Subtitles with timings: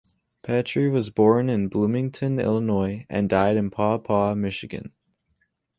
[0.41, 4.93] Petrie was born in Bloomington, Illinois and died in Paw Paw, Michigan.